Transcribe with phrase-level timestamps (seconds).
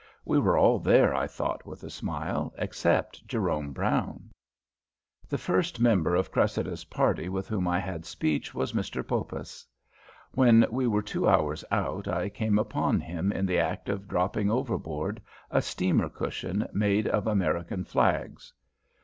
[0.25, 4.31] We were all there, I thought with a smile, except Jerome Brown.
[5.29, 9.07] The first member of Cressida's party with whom I had speech was Mr.
[9.07, 9.63] Poppas.
[10.33, 14.49] When we were two hours out I came upon him in the act of dropping
[14.49, 18.51] overboard a steamer cushion made of American flags.